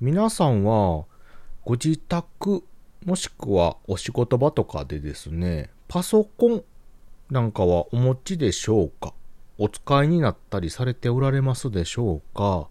[0.00, 1.06] 皆さんは
[1.64, 2.62] ご自宅
[3.04, 6.64] もしくはお仕事場とかでですね、パソコン
[7.30, 9.12] なんかはお持ちでしょうか？
[9.58, 12.68] お使いになったりされておられますでしょうか？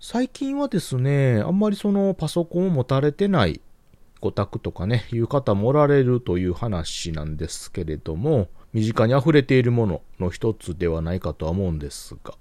[0.00, 3.62] 最近はですね、あんまりそのパソコンを持たれてない
[4.20, 12.34] ご宅とかね、いう方もおられるという話なんですけれども、身近に溢れているものの一つではないかとは思うんですが、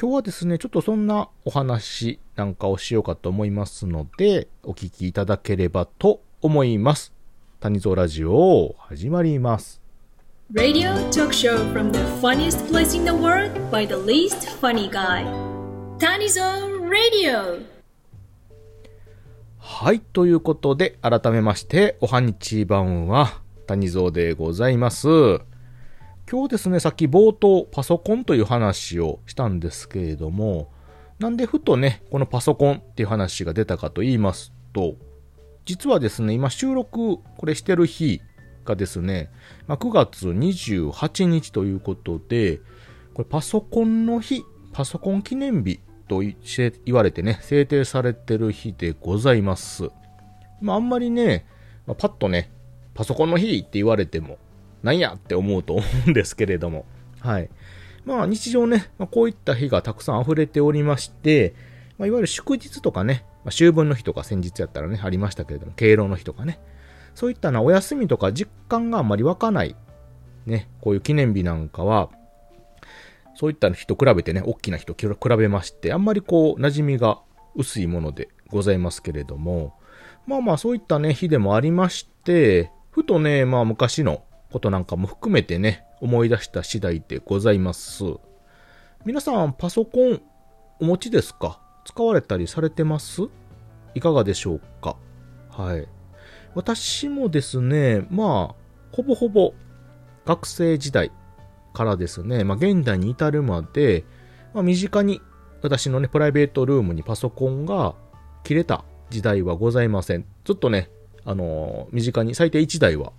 [0.00, 7.12] 今日はですね、ちょっとそんなお話なんかをしようかと思いますので、お聞きいただければと思います。
[7.60, 9.80] 谷蔵ラジオ、始まります。
[10.52, 15.24] Radio talk show from the funniest place in the world by the least funny guy.
[15.98, 16.40] Tanizo
[16.88, 17.64] Radio!
[19.58, 25.06] はい、ということで、改めまして、おはにちばんは、谷蔵でございます。
[26.30, 30.70] 今日ですね、さっき冒頭パソコンという話をしたんですけれども、
[31.18, 34.96] なんでふとね、このパソコンっていう話が出たかと言いますと、
[35.66, 38.20] 実はですね、今収録これしてる日
[38.64, 39.30] がですね、
[39.66, 42.60] まあ、9月28日ということで、
[43.14, 49.90] これパソコンの日、パソコン記念日と言われてね、制定されてる日でございます。
[50.60, 51.46] まあ、あんまりね、
[51.86, 52.50] まあ、パッとね、
[52.94, 54.38] パソコンの日って言われても、
[54.82, 56.86] なんやって思うと思うんですけれども。
[57.20, 57.50] はい。
[58.04, 61.54] まあ日常ね、まあ、こういった日がたくさん溢れておりまして、
[61.98, 66.60] まあ、いわゆる祝日とかね、まあ、秋分の日とか先日やったらね、ありましたけれども、敬老の日とかね。
[67.14, 69.76] そういったな、お休みとか実感があんまり湧かない、
[70.46, 72.10] ね、こういう記念日なんかは、
[73.34, 77.20] そういった日と比べてね、大きな日と比べまして、あんまりこう、馴染みが
[77.54, 79.74] 薄いものでございますけれども、
[80.26, 88.04] まあまあそういったね、日でもありまして、ふとね、まあ昔のことなんかも含めてね、思い出した次第でございます。
[89.04, 90.22] 皆さん、パソコン
[90.80, 91.60] お持ちですか？
[91.84, 93.22] 使われたりされてます？
[93.94, 94.96] いかがでしょうか？
[95.50, 95.88] はい。
[96.54, 98.54] 私もですね、まあ、
[98.92, 99.54] ほぼほぼ
[100.26, 101.10] 学生時代
[101.72, 104.04] からですね、まあ現代に至るまで、
[104.54, 105.20] まあ身近に
[105.62, 107.94] 私のね、プライベートルームにパソコンが
[108.44, 110.26] 切れた時代はございません。
[110.44, 110.90] ずっとね、
[111.24, 113.12] あのー、身近に最低1台は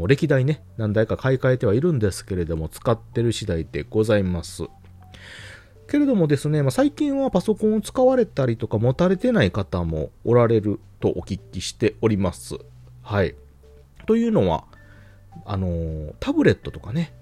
[0.00, 4.64] もう歴代ね、何台か買い替えてはいるんですけれども、使ってる次第でございます。
[5.88, 12.56] けれどもですね、まあ、最近はパソコンを使われたりとか持たれてない方もおられるとお聞きしております。
[13.02, 13.34] はい。
[14.06, 14.64] というのは、
[15.44, 17.12] あのー、タブレットとかね、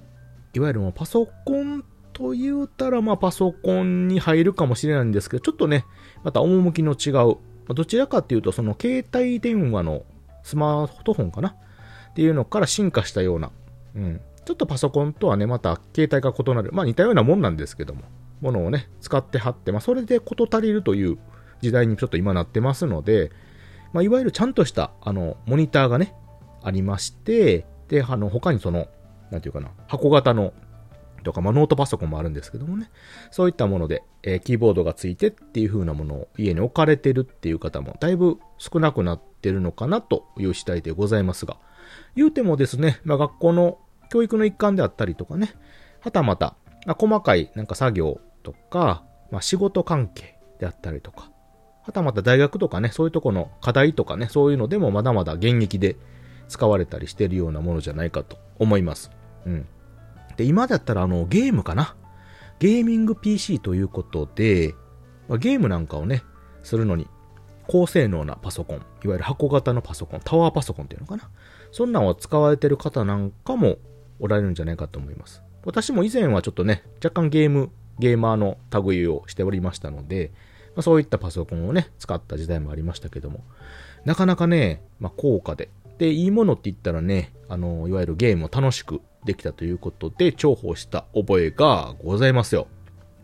[0.55, 5.85] いわゆるパソコンと言うたら、まあパソコンに入るかもしれないんですけど、ちょっとね、
[6.23, 7.39] また趣の違う、
[7.75, 10.05] どちらかっていうと、その携帯電話の
[10.45, 11.57] スマートフォンかな
[12.19, 13.53] っていうのから進化したような、
[13.95, 18.03] うん、ちょっとパソコンとはね、また携帯が異なる、まあ似たようなもんなんですけども、
[18.41, 21.17] ものをね、使って貼って、まあそれで事足りるという
[21.61, 23.31] 時代にちょっと今なってますので、
[23.93, 26.13] まあいわゆるちゃんとした、あの、モニターがね、
[26.65, 28.89] ありまして、で、あの、他にその、
[29.31, 30.53] なんていうかな、箱型の
[31.25, 32.91] とか、まあ、ノートパソコンもあるんですけどもね、
[33.31, 41.57] そういったもので、えー、キーボードがついてっていう風なものを家に置かれてるっていう方もだいぶ少なくなってるのかなという次第でございますが、
[42.15, 43.79] 言うてもですね、まあ、学校の
[44.11, 45.55] 教育の一環であったりとかね、
[46.01, 51.31] はたまた、まあ、細かいなんか作業とか、まあ、仕事関係であったりとか、
[51.83, 55.97] はたまた大学とかね、そういうとこの課題とかね、そういうのでもまだまだ現役で
[56.49, 59.11] 使われたりしてるようなものじゃないかと思います。
[59.47, 59.67] うん。
[60.39, 61.97] で、今だったらあの、ゲームかな？
[62.61, 64.75] ゲーミング PC ということで、
[65.29, 66.23] ま、ゲームなんかをね、
[66.63, 67.07] するのに、
[67.67, 68.85] 高性能なパソコン、いわ
[69.15, 71.29] ゆる箱型のパソコン、タワーパソコンっていうのかな？
[71.73, 73.77] そんなんを使われてる方なんかも
[74.21, 75.43] おられるんじゃないかと思います。
[75.65, 80.31] 私も以前はちょっとね、若干ゲーム、ゲーマーの類をしておりましたので、
[80.77, 83.45] まあ、そういったパソコンをね、使った時代もありましたけども、
[84.05, 92.69] なかなかね、まあ、高価で、で、いいものって言ったらね、あの、いわゆるゲームを楽しくできたということで、重宝した覚えがございますよ。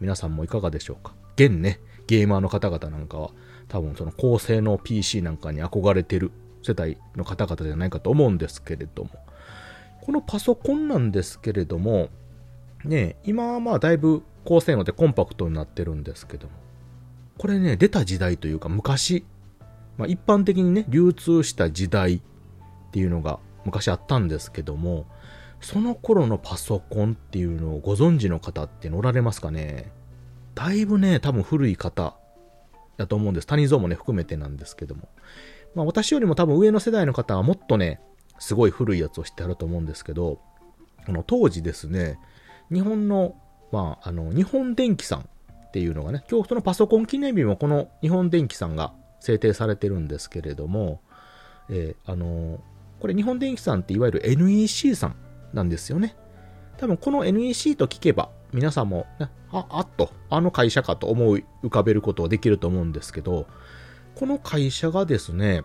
[0.01, 1.15] 皆さんもいかがでしょうか？
[1.37, 3.31] 現ね、ゲーマーの方々なんかは、
[3.69, 6.33] 多分その高性能 PC なんかに憧れてる
[6.63, 9.11] 世代の方々じゃないかと思うんですけれども、
[10.03, 12.09] このパソコンなんですけれども、
[12.85, 16.53] ね、今はまあだいぶ高性能でコンパクトになってるんですけども、
[17.39, 19.25] これね、出た時代というか昔、
[19.97, 22.21] まあ、一般的にね、流通した時代
[22.95, 25.07] っていうのが昔あったんですけども、
[25.61, 29.91] その頃のパソコンっていうのをご存知の方っておられますかね？
[30.55, 32.15] だいぶね、多分古い方
[32.97, 33.49] だと思うんです。
[33.49, 35.09] 谷蔵もね、含めてなんですけども。
[35.75, 38.01] まあ私よりも多分上の世代の方はもっとね、
[38.39, 40.39] すごい古いやつを知ってあると思うんですけど、
[41.05, 42.21] この当時ですね、
[42.73, 43.35] 日本の、
[43.73, 51.01] まあ、あの、日本電機さんっていうのがね、今日そのパソコン記念日もこの日本電機さんが制定されてるんですけれども、
[51.69, 52.61] えー、あのー、
[53.01, 55.17] これ日本電機さんっていわゆる NEC さん
[55.53, 56.17] なんですよね。
[56.79, 63.47] 多分この NEC と聞けば、皆さんも、ね、あ、あっと、あの会社かと思い浮かべることができると思うんですけど、
[64.15, 65.63] この会社がですね、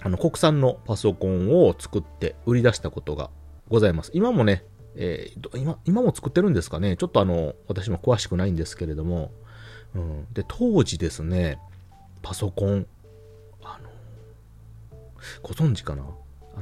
[0.00, 3.30] あの、国産のパソコンを作って売り出したことが
[3.68, 4.10] ございます。
[4.14, 4.64] 今もね、
[4.96, 9.30] えー、今、今も作ってるんですかねちょっとあの、私も詳しくないんですけれども、
[9.94, 10.26] うん。
[10.32, 11.58] で、当時ですね、
[12.22, 12.86] パソコン、
[13.62, 13.90] あの、
[15.42, 16.04] ご存知かな？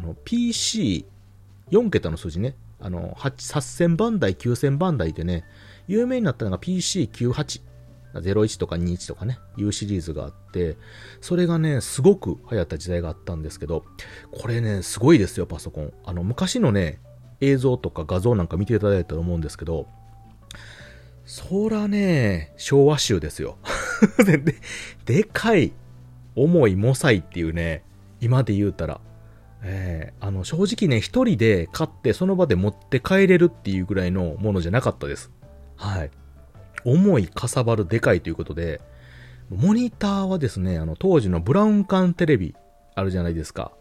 [0.03, 5.45] あの、PC4 桁の数字ね、あの、8000番台、9000番台でね、
[5.87, 7.63] 有名になったのが PC98。
[8.15, 10.77] 01とか21とかね、いうシリーズがあって、
[11.21, 13.85] それがね、すごく流行った時代があったんですけど、
[14.33, 15.93] これね、すごいですよ、パソコン。
[16.05, 16.99] あの、昔のね、
[17.41, 19.87] 映像とか画像なんか見ていただいたと思うんですけど、
[21.25, 23.59] そらね、昭和集ですよ。
[24.27, 24.43] で
[25.05, 25.73] でかい、
[26.35, 27.85] 重い、もさいっていうね、
[28.21, 29.01] 今で言うたら、
[29.63, 35.31] えー、あの、正直ね、一人で買ってその場で持って帰れるっていうぐらいのものじゃなかったです。
[35.77, 36.11] はい。
[36.85, 38.81] 重い、かさばる、でかいということで、
[39.51, 42.55] モニターはですね、あの、当時のブラウン管テレビ
[42.95, 43.73] あるじゃないですか。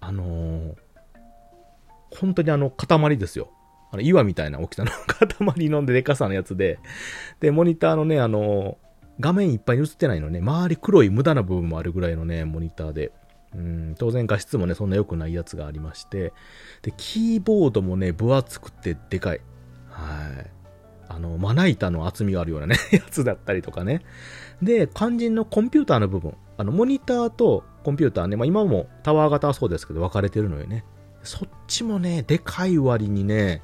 [0.00, 0.74] あのー、
[2.18, 3.50] 本当にあの、塊ですよ。
[3.92, 4.90] あの、岩みたいな大きさの
[5.54, 6.78] 塊のでかさのやつで、
[7.40, 8.76] で、モニターのね、あのー、
[9.18, 13.12] 画面いっぱいに映ってないのね、周り黒い無駄な部分もあるぐらいのね、モニターで。
[13.54, 16.32] うん当然画質もね、そんな良くないやつがありまして、
[16.82, 19.40] で、キーボードもね、分厚くてでかい。
[19.88, 20.50] はい。
[21.08, 24.02] あの、まな板の厚みがあるようなね やつだったりとかね。
[24.62, 26.34] で、肝心のコンピューターの部分。
[26.56, 30.84] あの、モニターとコンピューターね、まあ今もタワー型はそうですけど分かれてるのよね。
[31.22, 33.62] そっちもね、でかい割にね、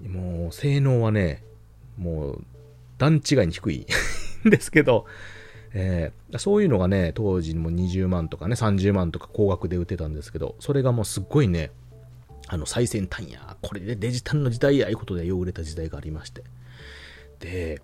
[0.00, 1.42] もう、性能はね、
[1.98, 2.44] もう、
[2.98, 3.86] 段違いに低い
[4.46, 5.06] んですけど、
[5.72, 11.70] えー、そういうのがね、当時も20万とかね、30万とか高額で売ってたんですけど、それがもうすっごいね、
[12.48, 16.42] あの、最先端や、これでデジタルの時代や、いうことでよう売れた時代がありまして。
[17.38, 17.82] で、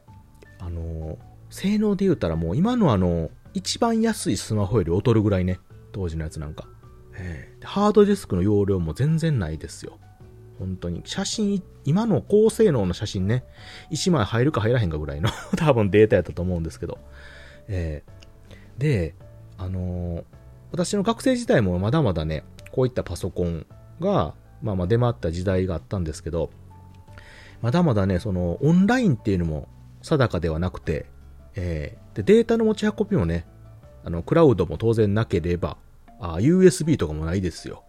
[0.58, 1.18] あの、
[1.50, 5.60] 性能で言うたらもう今のあの、一番安いスマホより劣るぐらいね、
[5.92, 6.66] 当時のやつなんか。
[7.18, 9.98] えー、ハードディスクの容量も全然ないですよ。
[10.58, 11.02] 本当に。
[11.04, 13.44] 写真、今の高性能の写真ね、
[13.92, 16.98] 1枚入るか入らへんかぐらいの 多分データやったと思うんですけど。
[17.68, 19.14] えー、で、
[19.58, 20.24] あのー、
[20.72, 23.66] 私の学生時代もまだまだね、こういったパソコン
[24.00, 26.50] が、まあまあ出回った時代があったんですけど、
[27.62, 29.68] まだまだね、その、オンラインっていうのも
[30.02, 31.06] 定かではなくて、
[31.54, 33.46] えー、で、データの持ち運びもね、
[34.04, 35.78] あの、クラウドも当然なければ、
[36.20, 37.82] あ USB とかもないですよ。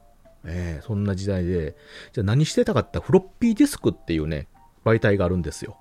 [0.46, 1.76] えー、そんな時代で、
[2.14, 4.48] じゃあ何してたかってフロッピーディスクっていうね、
[4.86, 5.78] 媒体があるんですよ。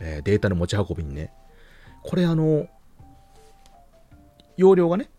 [0.00, 1.32] えー、データの持ち運びにね。
[2.02, 2.66] これあの、
[4.62, 5.10] 容量がね、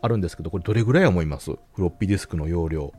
[0.00, 1.50] あるんですけど、これどれぐらい思います？
[1.50, 2.92] フロッピーディスクの容量。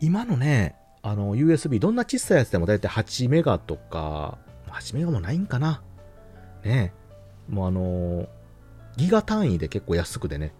[0.00, 4.38] 今のね、あの、USB、どんな小さいやつでもだいたい8メガとか、
[4.68, 5.82] 8メガもないんかな？
[6.64, 6.92] ね
[7.48, 8.26] もうあの
[8.96, 10.52] ギガ単位で結構安くでね、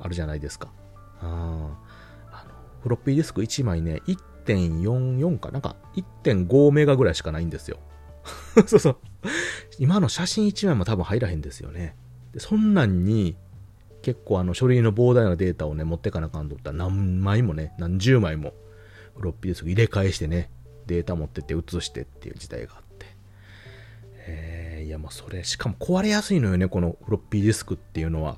[0.00, 0.72] あるじゃないですか。
[1.20, 1.76] あ
[2.32, 2.50] あの、
[2.82, 4.00] フロッピーディスク1枚ね、
[4.46, 5.58] 1.44か、な？
[5.58, 7.78] んか1.5メガぐらいしかないんですよ。
[8.66, 8.96] そうそう。
[9.78, 11.96] 今の写真1枚も多分入らへんですよね。
[12.32, 13.36] でそんなんに、
[14.04, 18.52] 結構あの書類の膨大なデータをね、持ってかなあかんとったら何枚もね、何十枚も
[19.16, 20.50] フロッピーディスク入れ替えしてね、
[20.86, 23.06] データ持ってって移してっていう時代があって。
[24.26, 28.36] えー、いやもうそれ、しかも壊れやすいのよね、このフロッピーディスクっていうのは。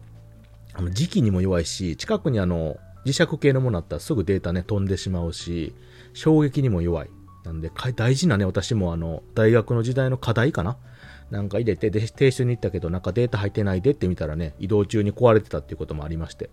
[0.73, 5.75] あの時期にも弱いし、近くにあの、磁石系のものあったらすぐデータね、飛んでしまうし、
[6.13, 7.11] 衝撃にも弱い。
[7.45, 10.77] なんで、大事なね、私もあの、大学の時代の課題かな
[11.31, 16.51] なんか入れて、で、提出に行ったけど、なんかデータ入ってないでって見たらね、移動中に壊れてたっていうこともありまして、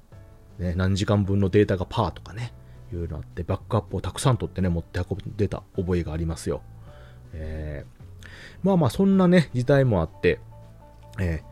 [0.58, 2.53] ね、何時間分のデータがパーとかね、
[2.92, 6.62] いうのあって、バックアップをたくさん取ってね、持って運んでた覚えがありますよ。
[7.34, 8.27] えー、
[8.63, 10.39] まあまあ、そんなね、時代もあって、
[11.20, 11.44] え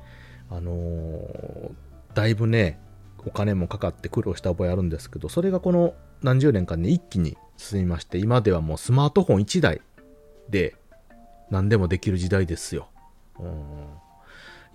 [0.49, 1.71] ー、あのー、
[2.13, 2.79] だいぶね、
[3.25, 9.81] お金もかかって苦労した覚えあるんですけど、それがこの何十年間、ね、一気に進みまして、今ではもうスマートフォン1台
[10.49, 10.75] で
[11.51, 12.89] 何でもできる時代ですよ。
[13.39, 13.47] うん。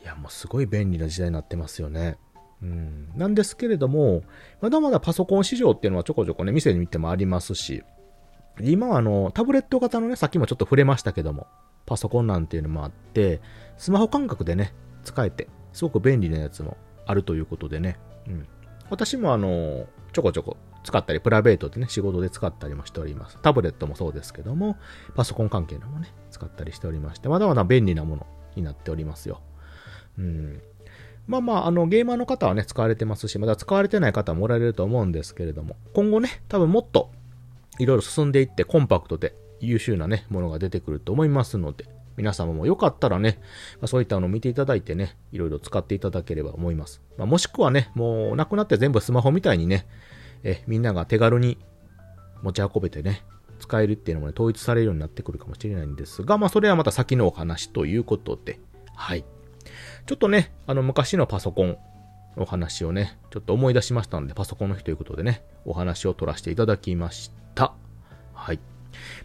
[0.03, 2.19] いや、もうすごい便利な時代になってますよね。
[2.63, 3.09] うん。
[3.17, 4.23] なんですけれども、
[4.61, 7.83] まだまだパソコン市場っていうのはちょこちょこね、店に見てもありますし、
[8.61, 11.47] 今はあの、タブレット型のね、さっきもちょっと触れましたけども、
[11.85, 13.41] パソコンなんていうのもあって、
[13.77, 14.73] スマホ感覚でね、
[15.05, 18.47] 使えて、すごく便利なやつもあるということでね、うん。
[18.89, 23.39] 私もあの、ちょこちょこ使ったり、プライベートでね、仕事で使ったりもしております。
[23.43, 24.77] タブレットもそうですけども、
[25.15, 29.41] パソコン関係のもね、使ったりしておりまして、まだまだ便利なもの、になっておりますよ。
[30.19, 30.61] うん。
[31.27, 37.11] まあまあ、あの、ゲーマーの方はね、使われてますし、まだ使われてない方もおられると思うんですけれども、今後ね、多分もっと、
[37.79, 41.87] いろいろ進んでいって、コンパクトで優秀なね、ものが出てくると思いますので、
[42.17, 43.39] 皆様もよかったらね、
[43.75, 47.03] まあ、そういったのを見ていただいてね、いろいろ使っていただければ思います。
[47.19, 49.87] まあ、もしくはね、もうなくなって全部スマホみたいにね、
[50.45, 51.59] え、みんなが手軽に
[52.43, 53.25] 持ち運べてね、
[53.67, 58.61] 使えるっていうのもね、統一されるようになってくるかもしれないんですが、まあそれはまた先のお話ということで、
[58.95, 59.25] はい。
[60.07, 61.77] ちょっとね、あの昔のパソコン
[62.37, 67.73] の話をね、ちょっと思い出しましたので、パソコンの日ということでね、お話を取らせていただきました。
[68.35, 68.61] はい。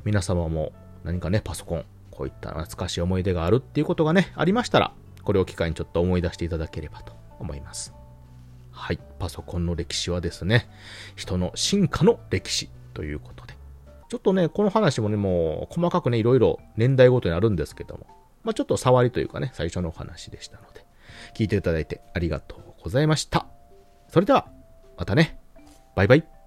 [0.03, 4.93] 皆様も何かね、パソコン、こういった懐かしい思い出があるっていうことがね、ありましたら、
[5.23, 7.93] これを機会にちょっと思い出していただければと思います。
[8.71, 8.99] はい。
[9.19, 10.67] パソコンの歴史はですね、
[11.15, 13.50] 人の進化の歴史ということで。
[14.11, 18.07] ちょっとね、この話もね、もう細かくね、いろいろ年代ごとにあるんですけども、
[18.43, 20.85] まあちょっと触りというかね、最初のお話でしたので、
[21.33, 23.45] 聞いていただいてありがとうございました。
[24.09, 24.49] それでは、
[24.97, 25.39] またね。
[25.95, 26.40] バイバイ。